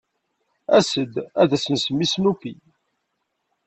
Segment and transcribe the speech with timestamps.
[0.77, 2.53] As-d ad as-nsemmi Snoopy.